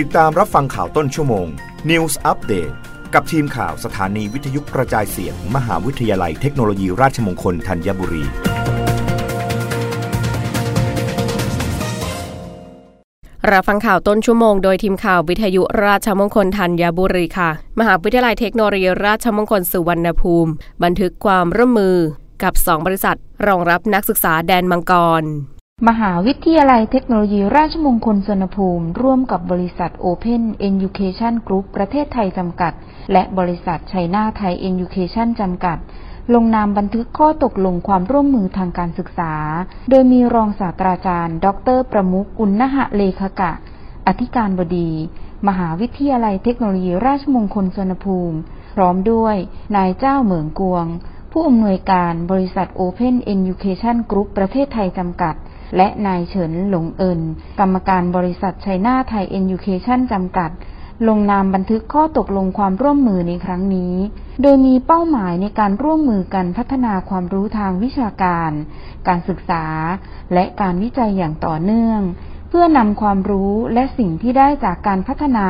[0.00, 1.46] ติดตามรับฟังข่าวต้นชั่วโมง
[1.90, 2.74] News Update
[3.14, 8.24] กับทีมข่าวสถานีวิทยุกระจายเสียงมหาวิทยาลัยเทคโนโลยีราชมงคลธัญบุรี
[13.50, 20.50] รับฟังข่าวต้นชั่วโมงโดยทีมข่าววิทยุราชมงคลธัญบุรีค่ะ มหาวิทยาลัยเทคโนโลยีราชมงคลสุวรรณภูมิ
[20.82, 21.96] บันทึกความร่วมมือ
[22.42, 23.16] กับ 2 บริษัท
[23.46, 25.24] รองรับนักศึกษาแดนมังกร
[25.88, 32.72] มหาวิทยาลัยเทคโนโลยีราชมงคลสนภูมิ ร่วมกับบริษัท Open Education Group ประเทศไทยจำกัด
[33.12, 35.78] และบริษัทไชน่าไทย Education จำกัด
[36.34, 39.34] ลงนามบันทึกข้อตกลงความร่วมมือทางการศึกษา
[39.90, 43.52] โดยมีรองศาสตราจารย์ ดร ประมุขอุณหะเลขกะ
[44.06, 44.90] อธิการบดี
[45.48, 48.38] มหาวิทยาลัยเทคโนโลยีราชมงคลสนภูมิ
[48.74, 49.36] พร้อมด้วย
[49.76, 50.86] นายเจ้าเหมืองกวง
[51.32, 55.36] ผู้อำนวยการบริษัท Open Education Group ประเทศไทยจำกัด
[55.76, 57.20] และนายเฉินหลงเอิน
[57.60, 60.50] กรรมการบริษัทไชน่าไทย Education จำกัด
[61.08, 63.94] ลงนามบันทึกข้อตกลงความร่วมมือในครั้งนี้
[64.42, 68.50] โดยมีเป้าหมายในการร่วมมือกันพัฒนาความรู้ทางวิชาการ
[69.08, 69.64] การศึกษา
[70.34, 72.00] และการวิจัยอย่างต่อเนื่อง
[72.48, 75.48] เพื่อนำความรู้และสิ่งที่ได้จากการพัฒนา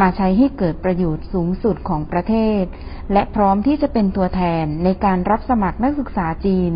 [0.00, 2.62] มาใช้ให้เกิดประโยชน์สูงสุดของประเทศ
[3.12, 6.72] และพร้อมที่จะเป็นตัวแทนในการรับสมัครนักศึกษาจีน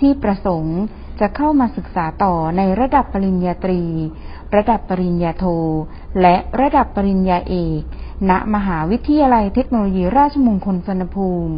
[0.00, 0.78] ที่ประสงค์
[1.20, 3.82] จะเข้ามาศึกษาต่อในระดับปริญญาตรี
[4.56, 5.44] ระดับปริญญาโท
[6.20, 7.80] และระดับปริญญาเอก
[8.30, 11.54] ณ มหาวิทยาลัยเทคโนโลยีราชมงคลสนภูมิ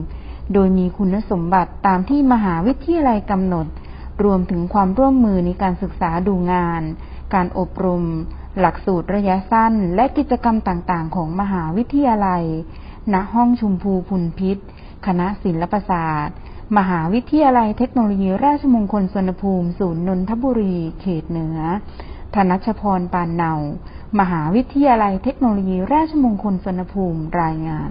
[0.52, 3.66] โดยมีคุณสมบัติตามที่มหาวิทยาลัยกำหนด
[4.24, 6.82] รวมถึงความร่วมมือในการศึกษาดูงาน
[7.34, 8.04] การอบรม
[8.58, 12.44] หลักสูตรระยะสั้น และกิจกรรมต่างๆ ของมหาวิทยาลัย
[13.12, 14.58] ณ ห้องชุมพูพุนพิษ
[15.06, 16.36] คณะศิลปศาสตร์
[16.78, 21.58] มหาวิทยาลัยเทคโนโลยีราชมงคลสวนภูมิ ศูนย์นนทบุรี เขตเหนือ
[22.34, 23.52] ธนชพรปานเนา
[24.20, 27.90] มหาวิทยาลัยเทคโนโลยีราชมงคลสวนภูมิ รายงาน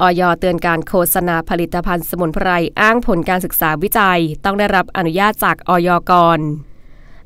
[0.00, 2.50] ออยเตือนการโฆษณาผลิตภัณฑ์สมุนไพร
[2.80, 6.40] อ้างผลการศึกษาวิจัย ต้องได้รับอนุญาตจากออยก่อน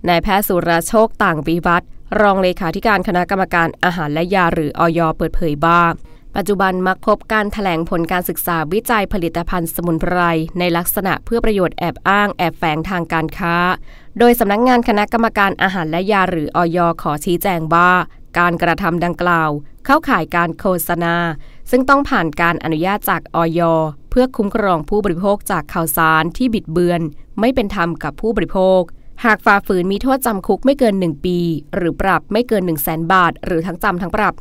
[0.09, 1.85] นายแพทย์สุรโชคต่างปีวัตร
[2.21, 5.83] รองเลขาธิการคณะกรรมการอาหารและยาหรือออยเปิดเผยว่า
[6.37, 10.19] ปัจจุบันมักพบการถแถลงผลการศึกษาวิจัยผลิตภัณฑ์สมุนไพร
[10.59, 13.55] ในลักษณะเพื่อประโยชน์แอบอ้างแอบแฝงทางการค้า
[14.19, 17.91] โดยสำนักงงานคณะกรรมการอาหารและยาหรือออยขอชี้แจงว่า
[18.39, 19.51] การกระทำดังกล่าว
[19.87, 21.15] เข้าข่ายการโฆษณา
[21.71, 23.61] ซึ่งต้องผ่านการอนุญาตจากออย
[24.11, 27.01] เพื่อคุ้มครองผู้บริโภคจากข่าวสารที่บิดเบือน
[27.41, 28.83] ไม่เป็นธรรมกับผู้บริโภค
[29.25, 31.39] หากฝ่าฝืนมีโทษจำคุกไม่เกิน 1 ปี
[31.75, 34.35] หรือปรับไม่เกิน 1 0 0 0 0แบาท หรือทั้งจำทั้งปรับ